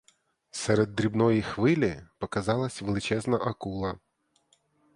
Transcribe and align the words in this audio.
Серед 0.51 0.93
дрібної 0.95 1.41
хвилі 1.41 2.01
показалась 2.19 2.81
величезна 2.81 3.37
акула. 3.37 3.99